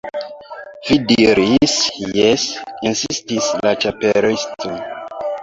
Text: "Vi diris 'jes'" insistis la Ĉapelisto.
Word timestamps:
"Vi 0.87 0.95
diris 1.11 1.75
'jes'" 2.21 2.47
insistis 2.93 3.51
la 3.67 3.77
Ĉapelisto. 3.85 4.75